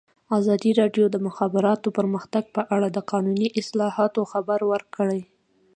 [0.37, 5.21] ازادي راډیو د د مخابراتو پرمختګ په اړه د قانوني اصلاحاتو خبر ورکړی.